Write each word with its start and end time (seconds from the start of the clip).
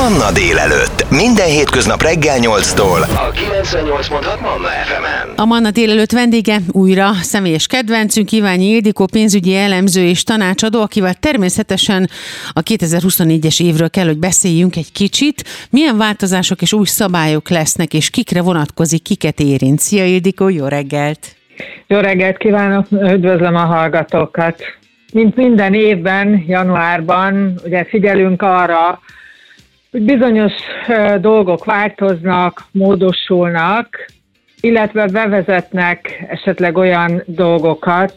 Manna 0.00 0.32
délelőtt. 0.32 1.10
Minden 1.10 1.46
hétköznap 1.46 2.02
reggel 2.02 2.36
8-tól. 2.40 3.00
A 3.26 3.30
98.6 3.30 4.40
Manna 4.40 4.68
FM-en. 4.68 5.34
A 5.36 5.44
Manna 5.44 5.70
délelőtt 5.70 6.12
vendége 6.12 6.56
újra 6.72 7.12
személyes 7.12 7.66
kedvencünk 7.66 8.32
Iványi 8.32 8.64
Ildikó, 8.64 9.06
pénzügyi 9.06 9.56
elemző 9.56 10.02
és 10.04 10.22
tanácsadó, 10.22 10.80
akivel 10.82 11.14
természetesen 11.14 12.08
a 12.52 12.62
2024-es 12.62 13.62
évről 13.62 13.90
kell, 13.90 14.06
hogy 14.06 14.18
beszéljünk 14.18 14.76
egy 14.76 14.92
kicsit. 14.92 15.44
Milyen 15.70 15.96
változások 15.96 16.62
és 16.62 16.72
új 16.72 16.86
szabályok 16.86 17.48
lesznek, 17.48 17.94
és 17.94 18.10
kikre 18.10 18.42
vonatkozik, 18.42 19.02
kiket 19.02 19.40
érint. 19.40 19.78
Szia 19.78 20.04
Ildikó, 20.04 20.48
jó 20.48 20.66
reggelt! 20.66 21.36
Jó 21.86 21.98
reggelt 21.98 22.36
kívánok, 22.36 22.86
üdvözlöm 22.90 23.56
a 23.56 23.64
hallgatókat! 23.64 24.62
Mint 25.12 25.36
minden 25.36 25.74
évben, 25.74 26.44
januárban, 26.46 27.60
ugye 27.64 27.84
figyelünk 27.84 28.42
arra, 28.42 29.00
bizonyos 29.90 30.52
dolgok 31.20 31.64
változnak, 31.64 32.64
módosulnak, 32.72 34.06
illetve 34.60 35.06
bevezetnek 35.06 36.24
esetleg 36.28 36.76
olyan 36.76 37.22
dolgokat, 37.26 38.14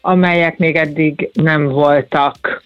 amelyek 0.00 0.58
még 0.58 0.76
eddig 0.76 1.30
nem 1.32 1.64
voltak. 1.64 2.64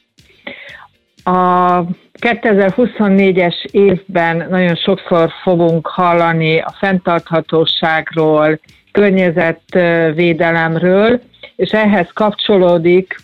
A 1.24 1.80
2024-es 2.20 3.64
évben 3.70 4.46
nagyon 4.50 4.74
sokszor 4.74 5.30
fogunk 5.42 5.86
hallani 5.86 6.58
a 6.58 6.74
fenntarthatóságról, 6.78 8.60
környezetvédelemről, 8.92 11.20
és 11.56 11.70
ehhez 11.70 12.08
kapcsolódik 12.12 13.16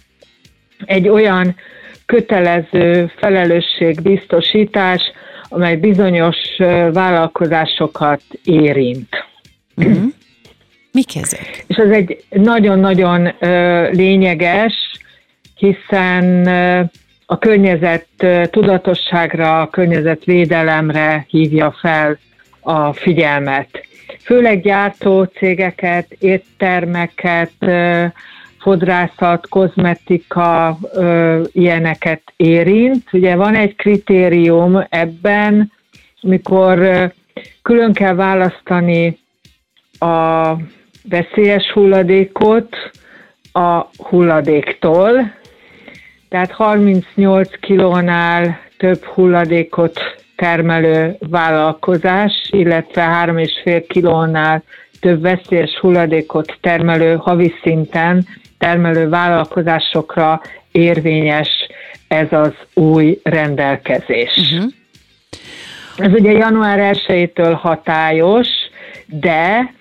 egy 0.84 1.08
olyan 1.08 1.54
kötelező 2.06 3.12
felelősségbiztosítás, 3.16 5.00
amely 5.48 5.76
bizonyos 5.76 6.36
vállalkozásokat 6.92 8.22
érint. 8.44 9.08
Uh-huh. 9.76 10.02
Mik 10.92 11.16
ezek? 11.16 11.64
És 11.66 11.76
ez 11.76 11.90
egy 11.90 12.24
nagyon-nagyon 12.30 13.32
lényeges, 13.92 14.74
hiszen 15.54 16.46
a 17.26 17.38
környezet 17.38 18.06
tudatosságra, 18.50 19.60
a 19.60 19.70
környezetvédelemre 19.70 21.26
hívja 21.28 21.76
fel 21.80 22.18
a 22.60 22.92
figyelmet. 22.92 23.68
Főleg 24.24 24.62
gyártó 24.62 25.24
cégeket, 25.24 26.12
éttermeket, 26.18 27.52
fodrászat, 28.66 29.48
kozmetika, 29.48 30.78
ö, 30.92 31.42
ilyeneket 31.52 32.22
érint. 32.36 33.02
Ugye 33.12 33.36
van 33.36 33.54
egy 33.54 33.76
kritérium 33.76 34.86
ebben, 34.88 35.72
mikor 36.20 36.78
külön 37.62 37.92
kell 37.92 38.14
választani 38.14 39.18
a 39.98 40.52
veszélyes 41.08 41.70
hulladékot 41.72 42.76
a 43.52 43.86
hulladéktól, 43.96 45.32
tehát 46.28 46.50
38 46.50 47.60
kilónál 47.60 48.60
több 48.78 49.04
hulladékot 49.04 50.00
termelő 50.36 51.16
vállalkozás, 51.18 52.32
illetve 52.50 53.26
3,5 53.26 53.84
kilónál 53.88 54.62
több 55.00 55.20
veszélyes 55.20 55.78
hulladékot 55.80 56.56
termelő 56.60 57.16
havi 57.16 57.54
szinten 57.62 58.26
termelő 58.58 59.08
vállalkozásokra 59.08 60.40
érvényes 60.72 61.48
ez 62.08 62.32
az 62.32 62.52
új 62.74 63.20
rendelkezés. 63.22 64.36
Uh-huh. 64.36 64.72
Ez 65.96 66.12
ugye 66.12 66.32
január 66.32 66.96
1-től 67.06 67.56
hatályos, 67.60 68.48
de 69.06 69.72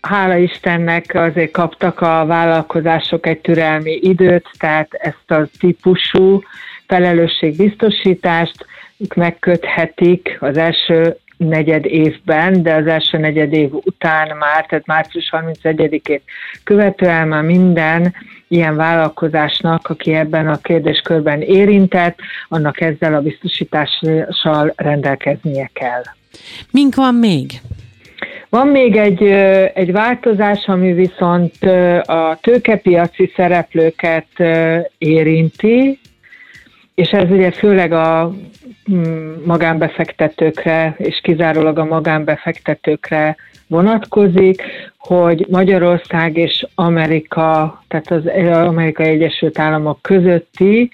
hála 0.00 0.36
Istennek 0.36 1.14
azért 1.14 1.50
kaptak 1.50 2.00
a 2.00 2.26
vállalkozások 2.26 3.26
egy 3.26 3.40
türelmi 3.40 3.98
időt, 4.02 4.48
tehát 4.58 4.88
ezt 4.92 5.30
a 5.30 5.48
típusú 5.58 6.42
felelősségbiztosítást 6.86 8.66
megköthetik 9.14 10.36
az 10.40 10.56
első 10.56 11.16
negyed 11.36 11.84
évben, 11.84 12.62
de 12.62 12.74
az 12.74 12.86
első 12.86 13.18
negyed 13.18 13.52
év 13.52 13.70
után 13.72 14.36
már, 14.36 14.66
tehát 14.66 14.86
március 14.86 15.32
31-ét 15.32 16.20
követően 16.64 17.28
már 17.28 17.42
minden 17.42 18.14
ilyen 18.48 18.76
vállalkozásnak, 18.76 19.88
aki 19.88 20.14
ebben 20.14 20.48
a 20.48 20.60
kérdéskörben 20.60 21.40
érintett, 21.40 22.18
annak 22.48 22.80
ezzel 22.80 23.14
a 23.14 23.20
biztosítással 23.20 24.72
rendelkeznie 24.76 25.70
kell. 25.72 26.02
Mink 26.70 26.94
van 26.94 27.14
még? 27.14 27.50
Van 28.48 28.68
még 28.68 28.96
egy, 28.96 29.22
egy 29.74 29.92
változás, 29.92 30.64
ami 30.66 30.92
viszont 30.92 31.62
a 32.02 32.38
tőkepiaci 32.40 33.32
szereplőket 33.36 34.26
érinti, 34.98 35.98
és 36.96 37.10
ez 37.10 37.30
ugye 37.30 37.50
főleg 37.50 37.92
a 37.92 38.32
mm, 38.92 39.34
magánbefektetőkre, 39.44 40.94
és 40.98 41.20
kizárólag 41.22 41.78
a 41.78 41.84
magánbefektetőkre 41.84 43.36
vonatkozik, 43.66 44.62
hogy 44.98 45.46
Magyarország 45.50 46.36
és 46.36 46.66
Amerika, 46.74 47.82
tehát 47.88 48.10
az 48.10 48.26
Amerikai 48.66 49.06
Egyesült 49.06 49.58
Államok 49.58 50.02
közötti 50.02 50.90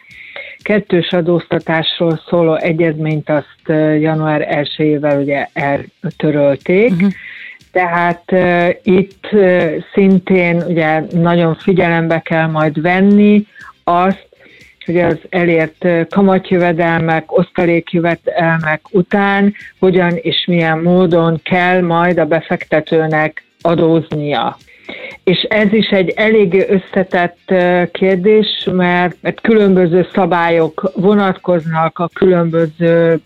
kettős 0.63 1.13
adóztatásról 1.13 2.21
szóló 2.29 2.55
egyezményt 2.55 3.31
azt 3.31 3.69
január 4.01 4.67
1-ével 4.77 5.21
ugye 5.21 5.47
eltörölték, 5.53 6.91
uh-huh. 6.91 7.11
Tehát 7.73 8.23
uh, 8.33 8.69
itt 8.83 9.29
uh, 9.33 9.73
szintén 9.93 10.63
ugye 10.67 11.03
nagyon 11.11 11.55
figyelembe 11.55 12.21
kell 12.21 12.47
majd 12.47 12.81
venni 12.81 13.47
azt, 13.85 14.29
hogy 14.85 14.99
az 14.99 15.19
elért 15.29 15.87
kamatjövedelmek, 16.11 17.39
osztalékjövedelmek 17.39 18.81
után 18.91 19.55
hogyan 19.79 20.13
és 20.17 20.45
milyen 20.47 20.79
módon 20.79 21.41
kell 21.43 21.81
majd 21.81 22.19
a 22.19 22.25
befektetőnek 22.25 23.45
adóznia. 23.61 24.57
És 25.25 25.43
ez 25.43 25.73
is 25.73 25.89
egy 25.89 26.09
elég 26.09 26.67
összetett 26.69 27.55
kérdés, 27.93 28.69
mert, 28.73 29.17
mert 29.21 29.41
különböző 29.41 30.09
szabályok 30.15 30.93
vonatkoznak 30.95 31.99
a 31.99 32.09
különböző 32.15 33.21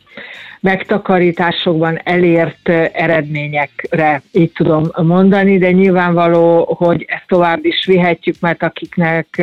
megtakarításokban 0.66 2.00
elért 2.04 2.68
eredményekre, 2.92 4.22
így 4.32 4.52
tudom 4.52 4.90
mondani, 5.02 5.58
de 5.58 5.70
nyilvánvaló, 5.70 6.74
hogy 6.78 7.04
ezt 7.08 7.24
tovább 7.26 7.64
is 7.64 7.84
vihetjük, 7.86 8.36
mert 8.40 8.62
akiknek 8.62 9.42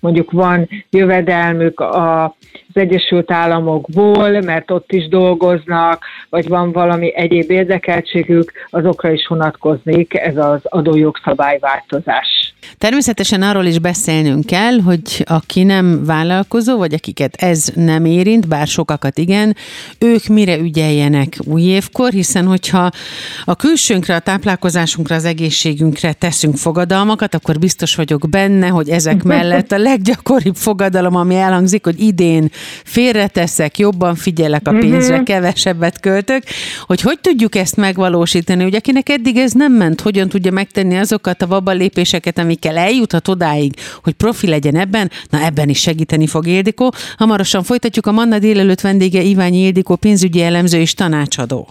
mondjuk 0.00 0.30
van 0.30 0.68
jövedelmük 0.90 1.80
az 1.80 2.30
Egyesült 2.72 3.30
Államokból, 3.30 4.40
mert 4.40 4.70
ott 4.70 4.92
is 4.92 5.08
dolgoznak, 5.08 6.04
vagy 6.30 6.48
van 6.48 6.72
valami 6.72 7.16
egyéb 7.16 7.50
érdekeltségük, 7.50 8.52
azokra 8.70 9.10
is 9.10 9.26
vonatkoznék 9.26 10.14
ez 10.14 10.36
az 10.36 10.60
adójogszabályváltozás. 10.62 12.53
Természetesen 12.78 13.42
arról 13.42 13.64
is 13.64 13.78
beszélnünk 13.78 14.46
kell, 14.46 14.80
hogy 14.80 15.24
aki 15.24 15.62
nem 15.62 16.04
vállalkozó, 16.04 16.76
vagy 16.76 16.94
akiket 16.94 17.34
ez 17.34 17.68
nem 17.74 18.04
érint, 18.04 18.48
bár 18.48 18.66
sokakat 18.66 19.18
igen, 19.18 19.56
ők 19.98 20.26
mire 20.26 20.58
ügyeljenek 20.58 21.38
új 21.44 21.62
évkor, 21.62 22.12
hiszen 22.12 22.46
hogyha 22.46 22.90
a 23.44 23.54
külsőnkre, 23.54 24.14
a 24.14 24.18
táplálkozásunkra, 24.18 25.14
az 25.14 25.24
egészségünkre 25.24 26.12
teszünk 26.12 26.56
fogadalmakat, 26.56 27.34
akkor 27.34 27.58
biztos 27.58 27.94
vagyok 27.94 28.28
benne, 28.28 28.68
hogy 28.68 28.88
ezek 28.88 29.22
mellett 29.34 29.72
a 29.72 29.78
leggyakoribb 29.78 30.56
fogadalom, 30.56 31.16
ami 31.16 31.34
elhangzik, 31.34 31.84
hogy 31.84 32.00
idén 32.00 32.50
félreteszek, 32.84 33.78
jobban 33.78 34.14
figyelek 34.14 34.68
a 34.68 34.70
pénzre, 34.70 35.14
mhm. 35.14 35.24
kevesebbet 35.24 36.00
költök, 36.00 36.42
hogy 36.86 37.00
hogy 37.00 37.18
tudjuk 37.20 37.54
ezt 37.54 37.76
megvalósítani, 37.76 38.62
hogy 38.62 38.74
akinek 38.74 39.08
eddig 39.08 39.36
ez 39.36 39.52
nem 39.52 39.72
ment, 39.72 40.00
hogyan 40.00 40.28
tudja 40.28 40.52
megtenni 40.52 40.96
azokat 40.96 41.42
a 41.42 41.46
vaba 41.46 41.70
lépéseket, 41.70 42.38
amikkel 42.54 42.76
eljuthat 42.76 43.28
odáig, 43.28 43.74
hogy 44.02 44.12
profi 44.12 44.48
legyen 44.48 44.76
ebben, 44.76 45.10
na 45.30 45.44
ebben 45.44 45.68
is 45.68 45.80
segíteni 45.80 46.26
fog 46.26 46.46
Ildikó. 46.46 46.92
Hamarosan 47.16 47.62
folytatjuk 47.62 48.06
a 48.06 48.12
Manna 48.12 48.38
délelőtt 48.38 48.80
vendége 48.80 49.20
Iványi 49.20 49.58
Ildikó 49.58 49.96
pénzügyi 49.96 50.42
elemző 50.42 50.78
és 50.78 50.94
tanácsadó. 50.94 51.68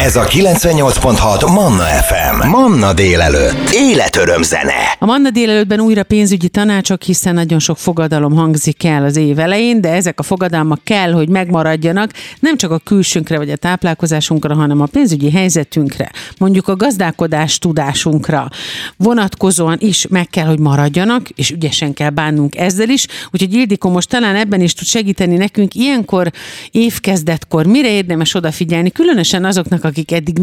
Ez 0.00 0.16
a 0.16 0.24
98.6 0.24 1.52
Manna 1.52 1.84
FM. 1.84 2.27
FM. 2.28 2.48
Manna 2.48 2.92
délelőtt. 2.92 3.70
Életöröm 3.72 4.42
zene. 4.42 4.96
A 4.98 5.06
Manna 5.06 5.30
délelőttben 5.30 5.80
újra 5.80 6.02
pénzügyi 6.02 6.48
tanácsok, 6.48 7.02
hiszen 7.02 7.34
nagyon 7.34 7.58
sok 7.58 7.78
fogadalom 7.78 8.34
hangzik 8.34 8.84
el 8.84 9.04
az 9.04 9.16
év 9.16 9.38
elején, 9.38 9.80
de 9.80 9.92
ezek 9.92 10.20
a 10.20 10.22
fogadalmak 10.22 10.80
kell, 10.84 11.12
hogy 11.12 11.28
megmaradjanak 11.28 12.10
nem 12.40 12.56
csak 12.56 12.70
a 12.70 12.78
külsünkre 12.78 13.36
vagy 13.36 13.50
a 13.50 13.56
táplálkozásunkra, 13.56 14.54
hanem 14.54 14.80
a 14.80 14.86
pénzügyi 14.86 15.30
helyzetünkre, 15.30 16.10
mondjuk 16.38 16.68
a 16.68 16.76
gazdálkodás 16.76 17.58
tudásunkra 17.58 18.48
vonatkozóan 18.96 19.76
is 19.80 20.06
meg 20.06 20.26
kell, 20.26 20.46
hogy 20.46 20.58
maradjanak, 20.58 21.28
és 21.28 21.50
ügyesen 21.50 21.94
kell 21.94 22.10
bánnunk 22.10 22.56
ezzel 22.56 22.88
is. 22.88 23.06
Úgyhogy 23.30 23.52
Ildikó 23.54 23.90
most 23.90 24.08
talán 24.08 24.36
ebben 24.36 24.60
is 24.60 24.74
tud 24.74 24.86
segíteni 24.86 25.36
nekünk. 25.36 25.74
Ilyenkor 25.74 26.30
évkezdetkor 26.70 27.66
mire 27.66 27.90
érdemes 27.90 28.34
odafigyelni, 28.34 28.90
különösen 28.90 29.44
azoknak, 29.44 29.84
akik 29.84 30.12
eddig 30.12 30.38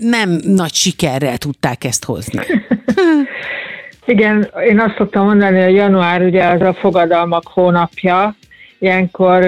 nem 0.00 0.40
nagy 0.44 0.72
sikerrel 1.24 1.38
tudták 1.38 1.84
ezt 1.84 2.04
hozni. 2.04 2.40
Igen, 4.06 4.50
én 4.68 4.80
azt 4.80 4.96
szoktam 4.96 5.24
mondani, 5.24 5.62
hogy 5.62 5.74
január 5.74 6.22
ugye 6.22 6.44
az 6.44 6.60
a 6.60 6.74
fogadalmak 6.74 7.42
hónapja, 7.46 8.34
ilyenkor 8.78 9.44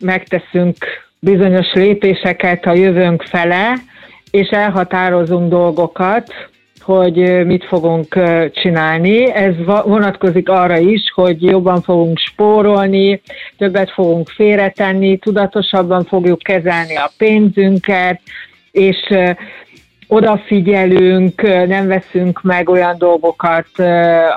megteszünk 0.00 0.76
bizonyos 1.18 1.72
lépéseket 1.72 2.66
a 2.66 2.74
jövőnk 2.74 3.22
fele, 3.22 3.74
és 4.30 4.48
elhatározunk 4.48 5.50
dolgokat, 5.50 6.32
hogy 6.80 7.46
mit 7.46 7.64
fogunk 7.64 8.18
csinálni. 8.52 9.32
Ez 9.32 9.54
vonatkozik 9.84 10.48
arra 10.48 10.78
is, 10.78 11.00
hogy 11.14 11.42
jobban 11.42 11.82
fogunk 11.82 12.18
spórolni, 12.18 13.20
többet 13.58 13.90
fogunk 13.90 14.28
félretenni, 14.28 15.18
tudatosabban 15.18 16.04
fogjuk 16.04 16.38
kezelni 16.38 16.96
a 16.96 17.10
pénzünket, 17.18 18.20
és 18.70 18.96
odafigyelünk, 20.08 21.42
nem 21.66 21.86
veszünk 21.86 22.42
meg 22.42 22.68
olyan 22.68 22.94
dolgokat, 22.98 23.68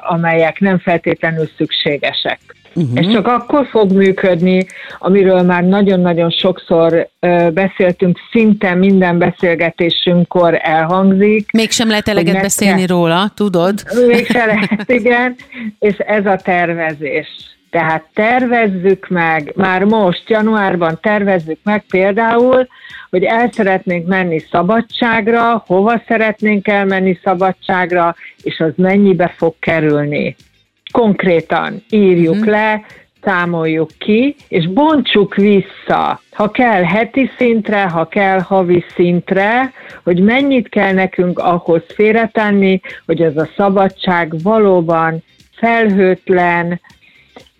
amelyek 0.02 0.60
nem 0.60 0.80
feltétlenül 0.80 1.50
szükségesek. 1.58 2.40
Uh-huh. 2.76 2.98
Ez 2.98 3.12
csak 3.12 3.28
akkor 3.28 3.68
fog 3.70 3.92
működni, 3.92 4.66
amiről 5.00 5.42
már 5.42 5.64
nagyon-nagyon 5.64 6.30
sokszor 6.30 7.08
beszéltünk, 7.54 8.18
szinte 8.32 8.74
minden 8.74 9.18
beszélgetésünkkor 9.18 10.60
elhangzik. 10.62 11.52
Mégsem 11.52 11.88
lehet 11.88 12.08
eleget 12.08 12.42
beszélni 12.42 12.86
kell. 12.86 12.98
róla, 12.98 13.32
tudod? 13.36 13.74
Mégsem 14.08 14.48
lehet, 14.48 14.84
igen. 14.86 15.36
És 15.80 15.98
ez 15.98 16.26
a 16.26 16.36
tervezés. 16.36 17.28
Tehát 17.70 18.04
tervezzük 18.14 19.08
meg, 19.10 19.52
már 19.56 19.84
most, 19.84 20.30
januárban 20.30 21.00
tervezzük 21.02 21.60
meg 21.64 21.84
például, 21.90 22.68
hogy 23.12 23.24
el 23.24 23.52
szeretnénk 23.52 24.08
menni 24.08 24.40
szabadságra, 24.52 25.64
hova 25.68 26.02
szeretnénk 26.08 26.68
elmenni 26.68 27.20
szabadságra, 27.24 28.16
és 28.44 28.60
az 28.60 28.72
mennyibe 28.76 29.34
fog 29.38 29.56
kerülni. 29.60 30.36
Konkrétan 30.92 31.84
írjuk 31.90 32.34
uh-huh. 32.34 32.50
le, 32.50 32.82
számoljuk 33.24 33.90
ki, 33.98 34.36
és 34.48 34.68
bontsuk 34.68 35.36
vissza, 35.36 36.22
ha 36.32 36.52
kell 36.52 36.84
heti 36.84 37.30
szintre, 37.38 37.82
ha 37.82 38.08
kell 38.08 38.40
havi 38.40 38.86
szintre, 38.96 39.74
hogy 40.04 40.20
mennyit 40.20 40.70
kell 40.70 40.94
nekünk 40.94 41.40
ahhoz 41.40 41.84
félretenni, 41.88 42.82
hogy 43.06 43.22
ez 43.22 43.38
a 43.38 43.50
szabadság 43.56 44.42
valóban 44.44 45.24
felhőtlen, 45.56 46.82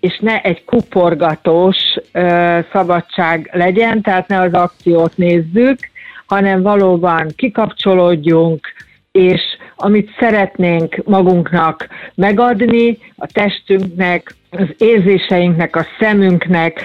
és 0.02 0.20
ne 0.20 0.42
egy 0.42 0.64
kuporgatós 0.66 1.78
ö, 2.12 2.60
szabadság 2.72 3.50
legyen, 3.54 4.02
tehát 4.02 4.28
ne 4.28 4.40
az 4.40 4.54
akciót 4.54 5.18
nézzük, 5.18 5.80
hanem 6.26 6.62
valóban 6.62 7.28
kikapcsolódjunk, 7.36 8.68
és 9.12 9.42
amit 9.76 10.16
szeretnénk 10.20 11.02
magunknak 11.06 11.88
megadni, 12.16 12.98
a 13.16 13.28
testünknek, 13.34 14.36
az 14.50 14.68
érzéseinknek, 14.78 15.76
a 15.76 15.86
szemünknek, 16.00 16.82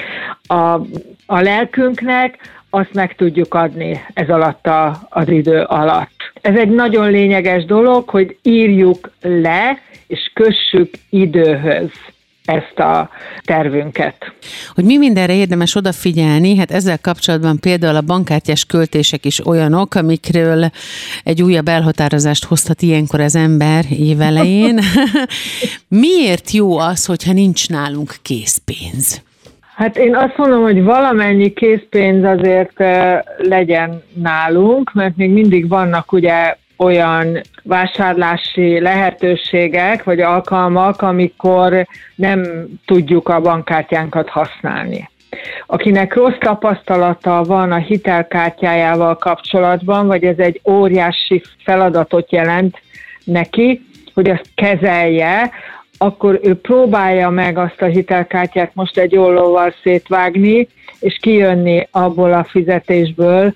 a, 0.47 0.73
a 1.27 1.41
lelkünknek, 1.41 2.39
azt 2.71 2.95
meg 2.95 3.15
tudjuk 3.15 3.55
adni 3.55 4.01
ez 4.15 4.29
alatt 4.29 4.67
a, 4.67 5.07
az 5.09 5.29
idő 5.29 5.61
alatt. 5.61 6.33
Ez 6.41 6.57
egy 6.57 6.69
nagyon 6.69 7.11
lényeges 7.11 7.65
dolog, 7.65 8.09
hogy 8.09 8.39
írjuk 8.43 9.11
le, 9.21 9.79
és 10.07 10.31
kössük 10.35 10.91
időhöz 11.11 11.91
ezt 12.47 12.79
a 12.79 13.11
tervünket. 13.45 14.17
Hogy 14.75 14.85
mi 14.85 14.99
mindenre 14.99 15.35
érdemes 15.35 15.75
odafigyelni, 15.75 16.57
hát 16.57 16.71
ezzel 16.71 16.99
kapcsolatban 17.01 17.61
például 17.61 17.97
a 17.97 18.01
bankkártyás 18.01 18.65
költések 18.65 19.25
is 19.25 19.47
olyanok, 19.47 19.95
amikről 19.95 20.71
egy 21.25 21.43
újabb 21.43 21.69
elhatározást 21.69 22.45
hozhat 22.45 22.83
ilyenkor 22.83 23.21
az 23.21 23.37
ember 23.37 23.85
évelején. 23.91 24.79
Miért 25.89 26.51
jó 26.51 26.79
az, 26.79 27.05
hogyha 27.07 27.33
nincs 27.33 27.69
nálunk 27.69 28.15
készpénz? 28.23 29.25
Hát 29.75 29.97
én 29.97 30.17
azt 30.17 30.37
mondom, 30.37 30.63
hogy 30.63 30.83
valamennyi 30.83 31.53
készpénz 31.53 32.25
azért 32.25 32.81
eh, 32.81 33.21
legyen 33.37 34.03
nálunk, 34.15 34.93
mert 34.93 35.17
még 35.17 35.31
mindig 35.31 35.69
vannak 35.69 36.13
ugye 36.13 36.57
olyan 36.77 37.41
vásárlási 37.63 38.81
lehetőségek 38.81 40.05
vagy 40.05 40.21
alkalmak, 40.21 41.03
amikor 41.03 41.87
nem 42.15 42.67
tudjuk 42.85 43.29
a 43.29 43.41
bankkártyánkat 43.41 44.29
használni. 44.29 45.11
Akinek 45.67 46.15
rossz 46.15 46.39
tapasztalata 46.39 47.43
van 47.43 47.73
a 47.73 47.77
hitelkártyájával 47.77 49.17
kapcsolatban, 49.17 50.07
vagy 50.07 50.25
ez 50.25 50.39
egy 50.39 50.61
óriási 50.65 51.43
feladatot 51.65 52.33
jelent 52.33 52.81
neki, 53.25 53.87
hogy 54.15 54.31
azt 54.31 54.51
kezelje, 54.55 55.51
akkor 55.99 56.41
ő 56.43 56.55
próbálja 56.55 57.31
meg 57.31 57.59
azt 57.59 57.83
a 57.83 57.87
hitelkártyát 57.87 58.75
most 58.75 58.99
egy 58.99 59.17
ollóval 59.17 59.75
szétvágni, 59.83 60.69
és 61.01 61.19
kijönni 61.21 61.89
abból 61.91 62.33
a 62.33 62.45
fizetésből, 62.45 63.53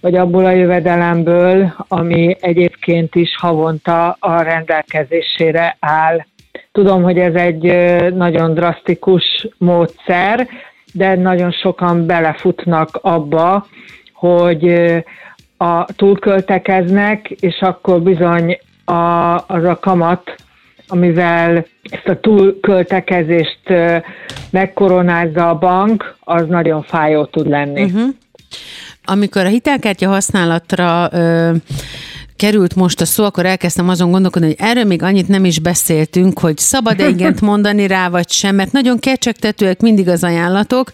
vagy 0.00 0.14
abból 0.14 0.44
a 0.44 0.50
jövedelemből, 0.50 1.74
ami 1.88 2.36
egyébként 2.40 3.14
is 3.14 3.36
havonta 3.36 4.16
a 4.18 4.42
rendelkezésére 4.42 5.76
áll. 5.80 6.24
Tudom, 6.72 7.02
hogy 7.02 7.18
ez 7.18 7.34
egy 7.34 7.62
nagyon 8.14 8.54
drasztikus 8.54 9.48
módszer, 9.58 10.48
de 10.92 11.14
nagyon 11.14 11.50
sokan 11.50 12.06
belefutnak 12.06 12.98
abba, 13.02 13.66
hogy 14.12 14.66
a 15.56 15.84
túlköltekeznek, 15.84 17.30
és 17.30 17.60
akkor 17.60 18.00
bizony 18.00 18.58
a, 18.84 19.34
az 19.46 19.64
a 19.64 19.78
kamat, 19.80 20.34
amivel 20.88 21.66
ezt 21.82 22.08
a 22.08 22.20
túlköltekezést 22.20 23.60
megkoronázza 24.50 25.48
a 25.48 25.58
bank, 25.58 26.16
az 26.20 26.46
nagyon 26.46 26.82
fájó 26.82 27.24
tud 27.24 27.48
lenni. 27.48 27.82
Uh-huh. 27.82 28.08
Amikor 29.10 29.44
a 29.44 29.48
hitelkártya 29.48 30.08
használatra 30.08 31.08
ö, 31.12 31.52
került 32.36 32.74
most 32.74 33.00
a 33.00 33.04
szó, 33.04 33.24
akkor 33.24 33.46
elkezdtem 33.46 33.88
azon 33.88 34.10
gondolkodni, 34.10 34.46
hogy 34.48 34.56
erről 34.58 34.84
még 34.84 35.02
annyit 35.02 35.28
nem 35.28 35.44
is 35.44 35.58
beszéltünk, 35.58 36.38
hogy 36.38 36.58
szabad-e 36.58 37.08
igent 37.14 37.40
mondani 37.40 37.86
rá, 37.86 38.08
vagy 38.08 38.30
sem, 38.30 38.54
mert 38.54 38.72
nagyon 38.72 38.98
kecsegtetőek 38.98 39.80
mindig 39.80 40.08
az 40.08 40.24
ajánlatok, 40.24 40.90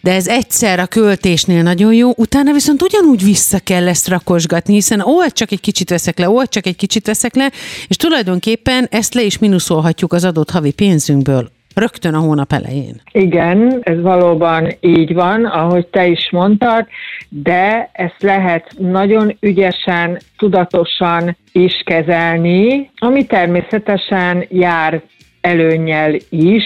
de 0.00 0.12
ez 0.12 0.26
egyszer 0.26 0.80
a 0.80 0.86
költésnél 0.86 1.62
nagyon 1.62 1.94
jó, 1.94 2.12
utána 2.16 2.52
viszont 2.52 2.82
ugyanúgy 2.82 3.24
vissza 3.24 3.58
kell 3.58 3.88
ezt 3.88 4.08
rakosgatni, 4.08 4.74
hiszen 4.74 5.00
ó, 5.00 5.26
csak 5.28 5.52
egy 5.52 5.60
kicsit 5.60 5.90
veszek 5.90 6.18
le, 6.18 6.30
ó, 6.30 6.46
csak 6.46 6.66
egy 6.66 6.76
kicsit 6.76 7.06
veszek 7.06 7.34
le, 7.34 7.50
és 7.88 7.96
tulajdonképpen 7.96 8.86
ezt 8.90 9.14
le 9.14 9.22
is 9.22 9.38
minuszolhatjuk 9.38 10.12
az 10.12 10.24
adott 10.24 10.50
havi 10.50 10.70
pénzünkből 10.70 11.51
rögtön 11.74 12.14
a 12.14 12.18
hónap 12.18 12.52
elején. 12.52 13.00
Igen, 13.12 13.78
ez 13.82 14.00
valóban 14.00 14.68
így 14.80 15.14
van, 15.14 15.44
ahogy 15.44 15.86
te 15.86 16.06
is 16.06 16.30
mondtad, 16.30 16.86
de 17.28 17.90
ezt 17.92 18.22
lehet 18.22 18.74
nagyon 18.78 19.36
ügyesen, 19.40 20.18
tudatosan 20.38 21.36
is 21.52 21.82
kezelni, 21.84 22.90
ami 22.98 23.26
természetesen 23.26 24.44
jár 24.48 25.02
előnyel 25.40 26.14
is, 26.28 26.64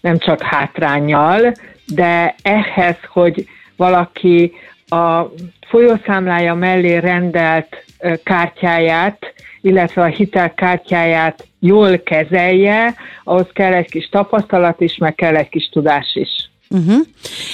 nem 0.00 0.18
csak 0.18 0.42
hátrányjal, 0.42 1.52
de 1.86 2.34
ehhez, 2.42 2.96
hogy 3.12 3.46
valaki 3.76 4.52
a 4.88 5.22
folyószámlája 5.68 6.54
mellé 6.54 6.96
rendelt 6.96 7.84
kártyáját 8.22 9.18
illetve 9.60 10.02
a 10.02 10.06
hitelkártyáját 10.06 11.46
jól 11.58 11.98
kezelje, 11.98 12.94
ahhoz 13.24 13.46
kell 13.52 13.72
egy 13.72 13.90
kis 13.90 14.08
tapasztalat 14.08 14.80
is, 14.80 14.96
meg 14.96 15.14
kell 15.14 15.36
egy 15.36 15.48
kis 15.48 15.68
tudás 15.68 16.14
is. 16.14 16.50
Uh-huh. 16.74 17.06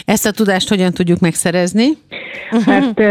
Ezt 0.04 0.26
a 0.26 0.30
tudást 0.30 0.68
hogyan 0.68 0.92
tudjuk 0.92 1.18
megszerezni? 1.18 1.86
Uh-huh. 2.50 2.74
Hát 2.74 3.02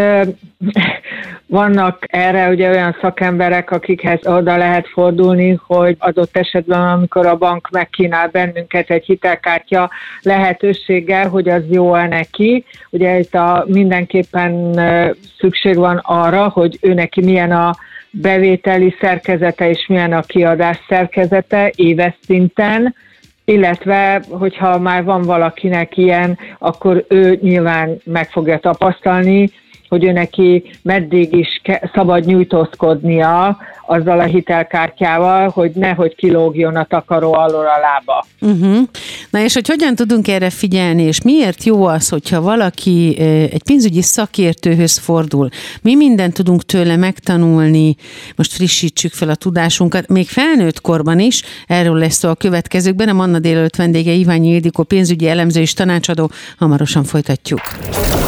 vannak 1.48 2.04
erre 2.08 2.50
ugye 2.50 2.70
olyan 2.70 2.98
szakemberek, 3.02 3.72
akikhez 3.72 4.28
oda 4.28 4.58
lehet 4.58 4.88
fordulni, 4.88 5.60
hogy 5.66 5.96
adott 6.00 6.38
esetben, 6.38 6.82
amikor 6.82 7.26
a 7.26 7.38
bank 7.38 7.70
megkínál 7.72 8.28
bennünket 8.28 8.90
egy 8.90 9.06
hitelkártya 9.06 9.90
lehetőséggel, 10.22 11.30
hogy 11.30 11.50
az 11.50 11.64
jó-e 11.70 12.08
neki. 12.08 12.66
Ugye 12.90 13.20
itt 13.20 13.34
a, 13.34 13.66
mindenképpen 13.68 14.80
szükség 15.40 15.76
van 15.76 15.98
arra, 16.04 16.50
hogy 16.50 16.78
ő 16.82 16.94
neki 16.94 17.22
milyen 17.22 17.52
a 17.52 17.76
bevételi 18.22 18.96
szerkezete 19.00 19.70
és 19.70 19.86
milyen 19.88 20.14
a 20.14 20.22
kiadás 20.22 20.80
szerkezete 20.88 21.72
éves 21.76 22.14
szinten, 22.22 22.96
illetve 23.46 24.22
hogyha 24.30 24.80
már 24.80 25.04
van 25.04 25.22
valakinek 25.22 25.98
ilyen, 25.98 26.38
akkor 26.60 27.06
ő 27.10 27.38
nyilván 27.42 27.98
meg 28.04 28.30
fogja 28.30 28.58
tapasztalni, 28.60 29.50
hogy 29.96 30.04
ő 30.04 30.12
neki 30.12 30.64
meddig 30.82 31.34
is 31.34 31.62
szabad 31.94 32.26
nyújtózkodnia 32.26 33.58
azzal 33.88 34.20
a 34.20 34.24
hitelkártyával, 34.24 35.50
hogy 35.50 35.72
nehogy 35.72 36.16
kilógjon 36.16 36.76
a 36.76 36.84
takaró 36.84 37.34
alól 37.34 37.66
a 37.66 37.80
lába. 37.80 38.26
Uh-huh. 38.42 38.88
Na 39.30 39.40
és 39.40 39.54
hogy 39.54 39.68
hogyan 39.68 39.96
tudunk 39.96 40.28
erre 40.28 40.50
figyelni, 40.50 41.04
és 41.04 41.22
miért 41.22 41.64
jó 41.64 41.86
az, 41.86 42.10
hogyha 42.10 42.42
valaki 42.42 43.20
egy 43.52 43.64
pénzügyi 43.64 44.02
szakértőhöz 44.02 44.98
fordul? 44.98 45.50
Mi 45.82 45.96
mindent 45.96 46.34
tudunk 46.34 46.64
tőle 46.64 46.96
megtanulni, 46.96 47.96
most 48.36 48.54
frissítsük 48.54 49.14
fel 49.14 49.30
a 49.30 49.36
tudásunkat, 49.36 50.08
még 50.08 50.28
felnőtt 50.28 50.82
korban 50.82 51.20
is, 51.20 51.42
erről 51.68 51.98
lesz 51.98 52.16
szó 52.16 52.30
a 52.30 52.36
következőkben, 52.36 53.10
a 53.10 53.14
Manna 53.14 53.40
délelőtt 53.40 53.76
vendége 53.76 54.12
Iványi 54.12 54.50
Ildikó, 54.50 54.84
pénzügyi 54.84 55.28
elemző 55.28 55.62
és 55.62 55.74
tanácsadó, 55.74 56.30
hamarosan 56.58 57.04
folytatjuk. 57.04 57.62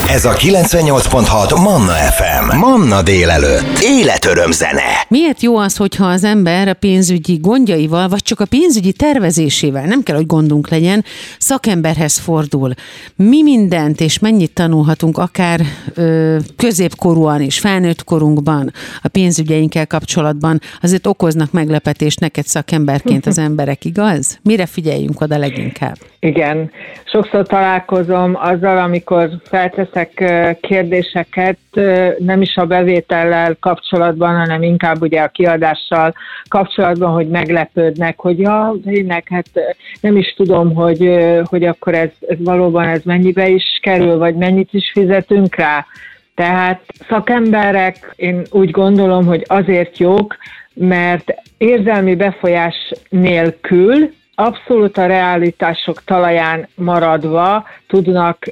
Ez 0.10 0.26
a 0.26 0.32
98.6 0.32 1.64
Manna 1.64 1.92
FM. 1.92 2.58
Manna 2.58 3.02
délelőtt. 3.02 3.80
Életöröm 3.82 4.52
zene. 4.52 4.82
Miért 5.08 5.42
jó 5.42 5.58
az, 5.58 5.78
hogyha 5.78 6.06
az 6.06 6.24
ember 6.24 6.68
a 6.68 6.74
pénzügyi 6.74 7.38
gondjaival, 7.38 8.08
vagy 8.08 8.22
csak 8.22 8.40
a 8.40 8.46
pénzügyi 8.46 8.92
tervezésével, 8.92 9.86
nem 9.86 10.04
kell, 10.04 10.16
hogy 10.16 10.26
gondunk 10.26 10.70
legyen, 10.70 11.04
szakemberhez 11.38 12.18
fordul. 12.18 12.74
Mi 13.16 13.44
mindent 13.44 14.00
és 14.00 14.20
mennyit 14.20 14.54
tanulhatunk 14.54 15.18
akár 15.18 15.60
ö, 15.96 16.38
középkorúan 16.56 17.42
is, 17.42 17.60
felnőtt 17.60 18.04
korunkban, 18.04 18.72
a 19.02 19.08
pénzügyeinkkel 19.08 19.88
kapcsolatban, 19.88 20.60
azért 20.82 21.08
okoznak 21.08 21.52
meglepetést 21.52 22.20
neked 22.20 22.46
szakemberként 22.46 23.26
az 23.26 23.38
emberek, 23.38 23.86
igaz? 23.86 24.40
Mire 24.44 24.66
figyeljünk 24.66 25.22
oda 25.22 25.38
leginkább? 25.38 25.96
Igen, 26.20 26.72
sokszor 27.04 27.48
találkozom 27.48 28.38
azzal, 28.42 28.78
amikor 28.78 29.30
felteszek 30.06 30.60
kérdéseket, 30.62 31.58
nem 32.18 32.42
is 32.42 32.56
a 32.56 32.66
bevétellel 32.66 33.58
kapcsolatban, 33.60 34.36
hanem 34.36 34.64
inkább 34.64 35.02
ugye 35.02 35.22
a 35.22 35.28
kiadással 35.28 36.14
kapcsolatban, 36.48 37.12
hogy 37.12 37.28
meglepődnek, 37.28 38.20
hogy 38.20 38.40
ja, 38.40 38.76
tényleg, 38.84 39.24
hát 39.30 39.50
nem 40.02 40.18
is 40.18 40.34
tudom, 40.34 40.74
hogy, 40.74 41.10
hogy 41.44 41.64
akkor 41.64 41.94
ez, 41.94 42.10
ez 42.28 42.38
valóban 42.40 42.88
ez 42.88 43.02
mennyibe 43.04 43.48
is 43.48 43.80
kerül, 43.82 44.18
vagy 44.18 44.36
mennyit 44.36 44.74
is 44.74 44.92
fizetünk 44.94 45.56
rá. 45.56 45.86
Tehát 46.36 46.82
szakemberek, 47.10 48.14
én 48.16 48.42
úgy 48.52 48.72
gondolom, 48.72 49.26
hogy 49.26 49.44
azért 49.48 49.98
jók, 49.98 50.38
mert 50.74 51.34
érzelmi 51.58 52.16
befolyás 52.16 52.94
nélkül 53.10 54.10
abszolút 54.40 54.98
a 54.98 55.06
realitások 55.06 56.04
talaján 56.04 56.68
maradva 56.76 57.68
tudnak 57.88 58.44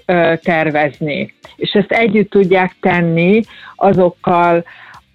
tervezni. 0.41 1.33
És 1.55 1.71
ezt 1.71 1.91
együtt 1.91 2.29
tudják 2.29 2.75
tenni 2.81 3.41
azokkal 3.75 4.63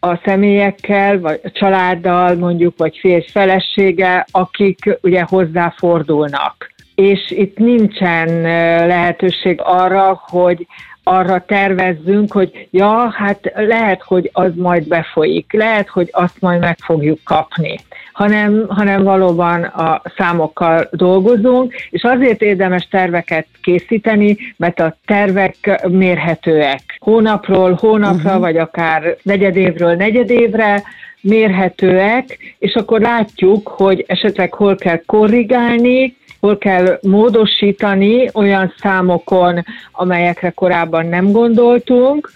a 0.01 0.21
személyekkel, 0.25 1.21
vagy 1.21 1.41
a 1.45 1.51
családdal 1.51 2.35
mondjuk, 2.35 2.75
vagy 2.77 2.99
férj 3.01 3.27
felesége, 3.31 4.27
akik 4.31 4.99
ugye 5.03 5.25
hozzáfordulnak. 5.29 6.73
És 6.95 7.31
itt 7.31 7.59
nincsen 7.59 8.41
lehetőség 8.87 9.61
arra, 9.63 10.23
hogy 10.27 10.67
arra 11.03 11.45
tervezzünk, 11.45 12.33
hogy 12.33 12.69
ja, 12.71 13.11
hát 13.11 13.53
lehet, 13.55 14.03
hogy 14.03 14.31
az 14.33 14.55
majd 14.55 14.89
befolyik, 14.89 15.53
lehet, 15.53 15.89
hogy 15.89 16.09
azt 16.13 16.41
majd 16.41 16.61
meg 16.61 16.79
fogjuk 16.79 17.19
kapni, 17.25 17.79
hanem, 18.21 18.67
hanem 18.69 19.03
valóban 19.03 19.63
a 19.63 20.03
számokkal 20.17 20.89
dolgozunk, 20.91 21.75
és 21.91 22.03
azért 22.03 22.43
érdemes 22.43 22.89
terveket 22.91 23.47
készíteni, 23.63 24.37
mert 24.57 24.81
a 24.81 24.97
tervek 25.07 25.81
mérhetőek. 25.89 26.81
Hónapról 26.99 27.77
hónapra, 27.81 28.29
uh-huh. 28.29 28.41
vagy 28.41 28.57
akár 28.57 29.17
negyedévről 29.23 29.95
negyedévre, 29.95 30.83
mérhetőek, 31.21 32.57
és 32.59 32.75
akkor 32.75 33.01
látjuk, 33.01 33.69
hogy 33.69 34.05
esetleg 34.07 34.55
hol 34.55 34.77
kell 34.77 35.01
korrigálni, 35.07 36.17
hol 36.41 36.59
kell 36.59 36.99
módosítani 37.03 38.31
olyan 38.35 38.75
számokon, 38.79 39.65
amelyekre 39.93 40.51
korábban 40.51 41.07
nem 41.07 41.33
gondoltunk, 41.33 42.31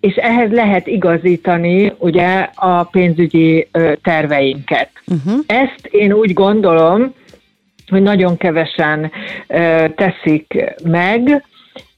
és 0.00 0.14
ehhez 0.14 0.50
lehet 0.50 0.86
igazítani 0.86 1.92
ugye 1.98 2.48
a 2.54 2.82
pénzügyi 2.82 3.68
terveinket. 4.02 4.90
Uh-huh. 5.06 5.40
Ezt 5.46 5.86
én 5.90 6.12
úgy 6.12 6.32
gondolom, 6.32 7.14
hogy 7.88 8.02
nagyon 8.02 8.36
kevesen 8.36 9.12
teszik 9.94 10.64
meg, 10.84 11.44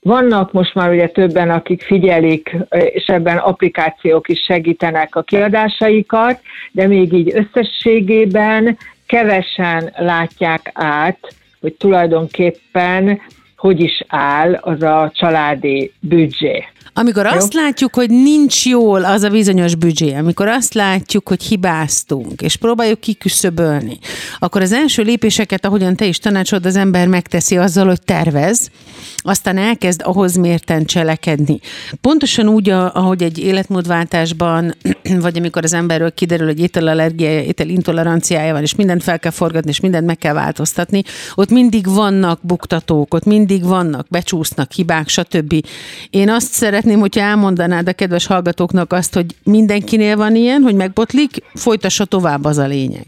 vannak 0.04 0.52
most 0.52 0.75
már 0.75 0.90
ugye 0.90 1.06
többen, 1.06 1.50
akik 1.50 1.82
figyelik, 1.82 2.56
és 2.71 3.04
ebben 3.06 3.37
applikációk 3.37 4.28
is 4.28 4.40
segítenek 4.40 5.16
a 5.16 5.23
kiadásaikat, 5.23 6.40
de 6.73 6.87
még 6.87 7.12
így 7.12 7.32
összességében 7.35 8.78
kevesen 9.06 9.92
látják 9.97 10.71
át, 10.75 11.35
hogy 11.61 11.75
tulajdonképpen 11.75 13.21
hogy 13.56 13.80
is 13.80 14.04
áll 14.09 14.54
az 14.54 14.82
a 14.82 15.11
családi 15.14 15.92
büdzsé. 16.00 16.64
Amikor 16.94 17.24
Jó? 17.24 17.30
azt 17.30 17.54
látjuk, 17.54 17.94
hogy 17.94 18.10
nincs 18.10 18.66
jól 18.66 19.04
az 19.04 19.22
a 19.22 19.28
bizonyos 19.28 19.74
büdzsé, 19.74 20.14
amikor 20.14 20.48
azt 20.48 20.74
látjuk, 20.74 21.28
hogy 21.28 21.42
hibáztunk, 21.42 22.40
és 22.40 22.56
próbáljuk 22.56 23.00
kiküszöbölni, 23.00 23.98
akkor 24.38 24.60
az 24.62 24.72
első 24.72 25.02
lépéseket, 25.02 25.66
ahogyan 25.66 25.96
te 25.96 26.04
is 26.04 26.18
tanácsod, 26.18 26.66
az 26.66 26.76
ember 26.76 27.06
megteszi 27.06 27.56
azzal, 27.56 27.86
hogy 27.86 28.02
tervez, 28.02 28.70
aztán 29.16 29.58
elkezd 29.58 30.00
ahhoz 30.04 30.36
mérten 30.36 30.84
cselekedni. 30.84 31.58
Pontosan 32.00 32.48
úgy, 32.48 32.70
ahogy 32.70 33.22
egy 33.22 33.38
életmódváltásban, 33.38 34.74
vagy 35.20 35.38
amikor 35.38 35.64
az 35.64 35.72
emberről 35.72 36.14
kiderül, 36.14 36.46
hogy 36.46 36.60
ételallergiája, 36.60 37.42
ételintoleranciája 37.42 38.52
van, 38.52 38.62
és 38.62 38.74
mindent 38.74 39.02
fel 39.02 39.18
kell 39.18 39.30
forgatni, 39.30 39.70
és 39.70 39.80
mindent 39.80 40.06
meg 40.06 40.18
kell 40.18 40.34
változtatni, 40.34 41.02
ott 41.34 41.50
mindig 41.50 41.86
vannak 41.86 42.40
buktatók, 42.42 43.14
ott 43.14 43.24
mindig 43.24 43.64
vannak, 43.64 44.06
becsúsznak 44.08 44.72
hibák, 44.72 45.08
stb. 45.08 45.66
Én 46.10 46.30
azt 46.30 46.52
szeretném, 46.52 46.72
hogyha 47.00 47.21
elmondanád 47.21 47.88
a 47.88 47.93
kedves 47.93 48.26
hallgatóknak 48.26 48.93
azt, 48.93 49.14
hogy 49.14 49.26
mindenkinél 49.45 50.17
van 50.17 50.35
ilyen, 50.35 50.62
hogy 50.62 50.75
megbotlik, 50.75 51.31
folytassa 51.55 52.05
tovább 52.05 52.45
az 52.45 52.59
a 52.59 52.67
lényeg. 52.67 53.05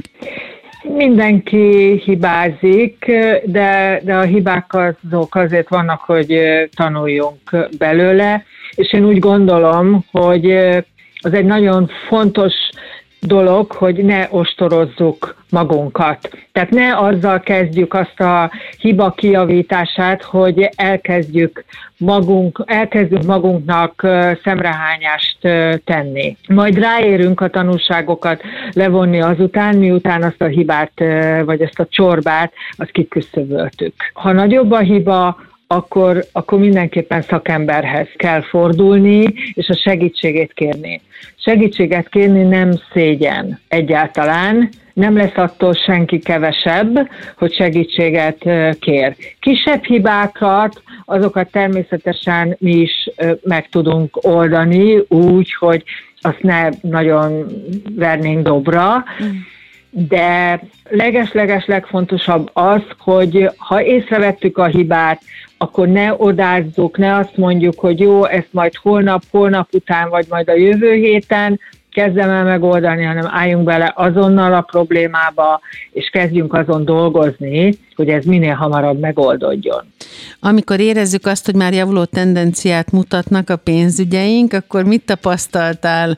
Mindenki 0.83 2.01
hibázik, 2.05 3.05
de, 3.45 4.01
de 4.05 4.15
a 4.15 4.23
hibák 4.23 4.73
azok 4.75 5.35
azért 5.35 5.69
vannak, 5.69 6.01
hogy 6.01 6.39
tanuljunk 6.77 7.69
belőle, 7.79 8.45
és 8.75 8.93
én 8.93 9.05
úgy 9.05 9.19
gondolom, 9.19 10.05
hogy 10.11 10.51
az 11.21 11.33
egy 11.33 11.45
nagyon 11.45 11.91
fontos 12.09 12.53
dolog, 13.27 13.73
hogy 13.73 14.05
ne 14.05 14.27
ostorozzuk 14.31 15.43
magunkat. 15.51 16.31
Tehát 16.53 16.71
ne 16.71 16.99
azzal 16.99 17.41
kezdjük 17.41 17.95
azt 17.95 18.21
a 18.21 18.51
hiba 18.79 19.11
kiavítását, 19.11 20.23
hogy 20.23 20.69
elkezdjük 20.77 21.65
magunk, 21.99 22.63
elkezdjük 22.67 23.23
magunknak 23.23 24.07
szemrehányást 24.45 25.39
tenni. 25.85 26.37
Majd 26.49 26.79
ráérünk 26.79 27.41
a 27.41 27.49
tanulságokat 27.49 28.43
levonni 28.73 29.21
azután, 29.21 29.77
miután 29.77 30.23
azt 30.23 30.43
a 30.43 30.47
hibát, 30.47 30.93
vagy 31.45 31.61
ezt 31.61 31.81
a 31.81 31.87
csorbát, 31.91 32.53
azt 32.77 32.91
kiküszöböltük. 32.91 33.95
Ha 34.13 34.33
nagyobb 34.33 34.71
a 34.71 34.79
hiba, 34.79 35.37
akkor, 35.75 36.25
akkor 36.33 36.59
mindenképpen 36.59 37.23
szakemberhez 37.23 38.09
kell 38.17 38.43
fordulni, 38.43 39.25
és 39.53 39.69
a 39.69 39.81
segítségét 39.85 40.53
kérni. 40.53 41.01
Segítséget 41.37 42.09
kérni 42.09 42.43
nem 42.43 42.71
szégyen 42.93 43.61
egyáltalán, 43.69 44.69
nem 44.93 45.17
lesz 45.17 45.37
attól 45.37 45.73
senki 45.73 46.19
kevesebb, 46.19 47.11
hogy 47.39 47.55
segítséget 47.55 48.39
kér. 48.79 49.17
Kisebb 49.41 49.85
hibákat, 49.85 50.83
azokat 51.05 51.51
természetesen 51.51 52.57
mi 52.59 52.73
is 52.73 53.11
meg 53.43 53.69
tudunk 53.69 54.19
oldani 54.27 55.05
úgy, 55.09 55.55
hogy 55.55 55.83
azt 56.21 56.43
ne 56.43 56.69
nagyon 56.81 57.47
vernénk 57.97 58.43
dobra, 58.43 59.05
de 59.91 60.61
leges-leges 60.89 61.67
legfontosabb 61.67 62.51
az, 62.53 62.83
hogy 62.99 63.51
ha 63.57 63.83
észrevettük 63.83 64.59
a 64.59 64.67
hibát, 64.67 65.23
akkor 65.59 65.89
ne 65.89 66.15
odázzuk, 66.17 66.99
ne 66.99 67.17
azt 67.17 67.37
mondjuk, 67.37 67.79
hogy 67.79 68.01
jó, 68.01 68.25
ezt 68.25 68.49
majd 68.51 68.75
holnap, 68.75 69.23
holnap 69.31 69.69
után, 69.73 70.09
vagy 70.09 70.27
majd 70.29 70.49
a 70.49 70.55
jövő 70.55 70.93
héten, 70.93 71.61
kezdem 71.95 72.31
el 72.31 72.45
megoldani, 72.45 73.05
hanem 73.05 73.27
álljunk 73.31 73.65
bele 73.65 73.93
azonnal 73.97 74.55
a 74.55 74.61
problémába, 74.61 75.61
és 75.93 76.09
kezdjünk 76.13 76.55
azon 76.55 76.85
dolgozni, 76.85 77.79
hogy 77.97 78.09
ez 78.09 78.25
minél 78.25 78.55
hamarabb 78.55 79.01
megoldódjon. 79.01 79.93
Amikor 80.41 80.81
érezzük 80.81 81.27
azt, 81.27 81.45
hogy 81.45 81.55
már 81.55 81.73
javuló 81.73 82.05
tendenciát 82.05 82.93
mutatnak 82.93 83.51
a 83.51 83.57
pénzügyeink, 83.57 84.53
akkor 84.53 84.85
mit 84.85 85.05
tapasztaltál 85.05 86.17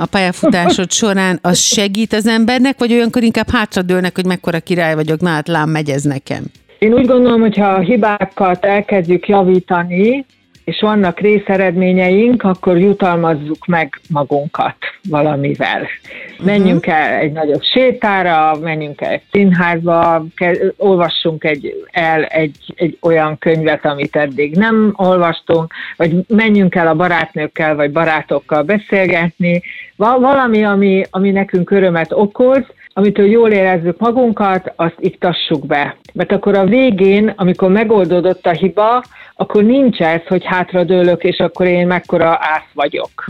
a 0.00 0.06
pályafutásod 0.10 0.90
során? 1.00 1.38
Az 1.42 1.58
segít 1.58 2.12
az 2.12 2.26
embernek, 2.26 2.78
vagy 2.78 2.92
olyankor 2.92 3.22
inkább 3.22 3.50
hátradőlnek, 3.50 4.14
hogy 4.14 4.26
mekkora 4.26 4.60
király 4.60 4.94
vagyok, 4.94 5.20
na 5.20 5.28
hát 5.28 5.48
lám 5.48 5.70
megy 5.70 5.90
ez 5.90 6.02
nekem? 6.02 6.44
Én 6.78 6.92
úgy 6.92 7.06
gondolom, 7.06 7.40
hogy 7.40 7.56
ha 7.56 7.66
a 7.66 7.80
hibákat 7.80 8.64
elkezdjük 8.64 9.28
javítani, 9.28 10.26
és 10.64 10.80
vannak 10.80 11.20
részeredményeink, 11.20 12.42
akkor 12.42 12.78
jutalmazzuk 12.78 13.66
meg 13.66 14.00
magunkat 14.10 14.76
valamivel. 15.08 15.86
Menjünk 16.44 16.86
el 16.86 17.12
egy 17.12 17.32
nagyobb 17.32 17.62
sétára, 17.62 18.58
menjünk 18.60 19.00
el 19.00 19.10
egy 19.10 19.22
színházba, 19.30 20.24
olvassunk 20.76 21.44
egy, 21.44 21.86
el 21.90 22.24
egy, 22.24 22.56
egy 22.74 22.98
olyan 23.00 23.38
könyvet, 23.38 23.84
amit 23.84 24.16
eddig 24.16 24.56
nem 24.56 24.92
olvastunk, 24.96 25.72
vagy 25.96 26.14
menjünk 26.28 26.74
el 26.74 26.86
a 26.86 26.94
barátnőkkel, 26.94 27.74
vagy 27.74 27.92
barátokkal 27.92 28.62
beszélgetni. 28.62 29.62
Val- 29.96 30.20
valami, 30.20 30.64
ami, 30.64 31.02
ami 31.10 31.30
nekünk 31.30 31.70
örömet 31.70 32.12
okoz, 32.12 32.64
amitől 32.96 33.26
jól 33.26 33.50
érezzük 33.50 33.98
magunkat, 33.98 34.72
azt 34.76 34.96
iktassuk 34.98 35.66
be. 35.66 35.96
Mert 36.12 36.32
akkor 36.32 36.54
a 36.54 36.64
végén, 36.64 37.32
amikor 37.36 37.70
megoldódott 37.70 38.46
a 38.46 38.50
hiba, 38.50 39.02
akkor 39.34 39.64
nincs 39.64 40.00
ez, 40.00 40.20
hogy 40.28 40.44
hátradőlök, 40.44 41.22
és 41.22 41.38
akkor 41.38 41.66
én 41.66 41.86
mekkora 41.86 42.38
ász 42.40 42.70
vagyok. 42.74 43.24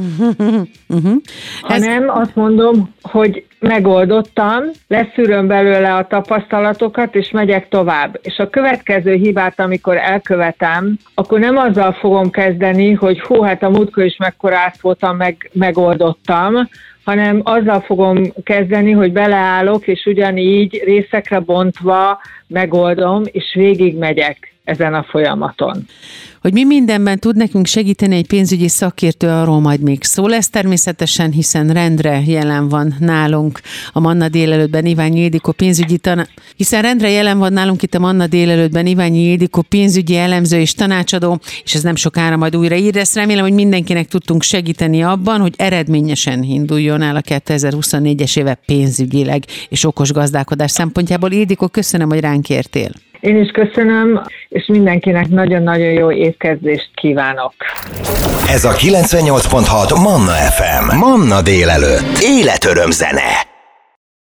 Uh-huh. 0.89 1.17
Hanem 1.61 2.09
azt 2.09 2.35
mondom, 2.35 2.95
hogy 3.03 3.45
megoldottam, 3.59 4.63
leszűröm 4.89 5.47
belőle 5.47 5.95
a 5.95 6.07
tapasztalatokat, 6.07 7.15
és 7.15 7.31
megyek 7.31 7.69
tovább. 7.69 8.19
És 8.23 8.39
a 8.39 8.51
következő 8.51 9.15
hibát, 9.15 9.61
amikor 9.61 9.97
elkövetem, 9.97 10.97
akkor 11.15 11.39
nem 11.39 11.57
azzal 11.57 11.93
fogom 11.93 12.31
kezdeni, 12.31 12.93
hogy 12.93 13.21
hú, 13.21 13.43
hát 13.43 13.63
a 13.63 13.71
múltkor 13.71 14.05
is 14.05 14.17
mekkora 14.17 14.57
ász 14.57 14.81
voltam, 14.81 15.17
meg, 15.17 15.51
megoldottam, 15.53 16.69
hanem 17.07 17.41
azzal 17.45 17.81
fogom 17.81 18.23
kezdeni, 18.43 18.93
hogy 18.93 19.13
beleállok, 19.13 19.87
és 19.87 20.07
ugyanígy 20.07 20.83
részekre 20.85 21.41
bontva 21.41 22.21
megoldom, 22.47 23.23
és 23.33 23.55
végigmegyek 23.55 24.56
ezen 24.67 24.95
a 24.95 25.03
folyamaton. 25.03 25.87
Hogy 26.41 26.53
mi 26.53 26.65
mindenben 26.65 27.19
tud 27.19 27.37
nekünk 27.37 27.67
segíteni 27.67 28.17
egy 28.17 28.27
pénzügyi 28.27 28.69
szakértő, 28.69 29.29
arról 29.29 29.61
majd 29.61 29.81
még 29.81 30.05
szó 30.05 30.27
lesz 30.27 30.51
természetesen, 30.51 31.31
hiszen 31.31 31.69
rendre 31.69 32.23
jelen 32.27 32.69
van 32.69 32.95
nálunk 32.99 33.61
a 33.93 34.01
Manna 34.01 34.29
délelőttben 34.29 34.87
Iványi 34.87 35.21
Ildikó 35.21 35.53
pénzügyi 35.53 35.99
taná... 35.99 36.27
hiszen 36.57 36.83
rendre 36.83 37.11
jelen 37.11 37.39
van 37.39 37.53
nálunk 37.53 37.83
itt 37.83 37.95
a 37.95 37.99
Manna 37.99 38.27
délelőttben 38.27 38.87
Iványi 38.87 39.31
Ildikó 39.31 39.63
pénzügyi 39.63 40.17
elemző 40.17 40.59
és 40.59 40.75
tanácsadó, 40.75 41.41
és 41.65 41.75
ez 41.75 41.83
nem 41.83 41.97
sokára 41.97 42.37
majd 42.37 42.57
újra 42.57 42.77
ír 42.77 42.95
lesz. 42.95 43.15
Remélem, 43.15 43.45
hogy 43.45 43.55
mindenkinek 43.55 44.09
tudtunk 44.09 44.43
segíteni 44.43 45.03
abban, 45.03 45.41
hogy 45.41 45.55
eredményesen 45.57 46.43
induljon 46.43 47.03
el 47.03 47.17
a 47.17 47.21
2024-es 47.21 48.39
éve 48.39 48.55
pénzügyileg 48.67 49.45
és 49.69 49.85
okos 49.85 50.13
gazdálkodás 50.13 50.71
szempontjából. 50.71 51.31
Ildikó, 51.31 51.69
köszönöm, 51.69 52.09
hogy 52.09 52.21
ránk 52.21 52.49
értél. 52.49 52.91
Én 53.27 53.37
is 53.37 53.51
köszönöm, 53.51 54.23
és 54.49 54.67
mindenkinek 54.67 55.29
nagyon-nagyon 55.29 55.93
jó 55.93 56.13
évkezdést 56.13 56.91
kívánok. 56.95 57.55
Ez 58.49 58.65
a 58.65 58.71
98.6 58.73 60.03
Manna 60.03 60.33
FM. 60.33 60.97
Manna 60.97 61.43
délelőtt. 61.43 62.19
Életöröm 62.21 62.91
zene. 62.91 63.56